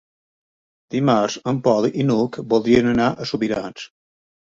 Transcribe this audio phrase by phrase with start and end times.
[0.95, 3.91] Dimarts en Pol i n'Hug voldrien anar a Subirats.